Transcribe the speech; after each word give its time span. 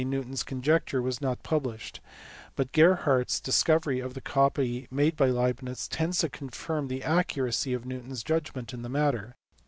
365 0.01 0.17
Newton 0.19 0.33
s 0.33 0.41
conjecture 0.43 0.99
was 1.03 1.21
not 1.21 1.43
published; 1.43 1.99
but 2.55 2.71
Gerhardt 2.71 3.29
s 3.29 3.39
dis 3.39 3.61
covery 3.63 4.03
of 4.03 4.15
the 4.15 4.19
copy 4.19 4.87
made 4.89 5.15
by 5.15 5.27
Leibnitz 5.29 5.87
tends 5.87 6.17
to 6.17 6.29
confirm 6.29 6.87
the 6.87 7.03
accuracy 7.03 7.73
of 7.73 7.85
Newton 7.85 8.11
s 8.11 8.23
judgment 8.23 8.73
in 8.73 8.81
the 8.81 8.89
matter. 8.89 9.35